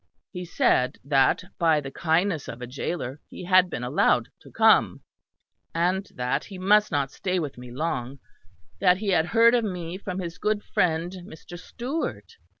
[0.31, 5.01] He said that by the kindness of a gaoler he had been allowed to come;
[5.75, 8.17] and that he must not stay with me long;
[8.79, 11.55] that he had heard of me from his good friend Mr.
[11.55, 12.37] Stewart.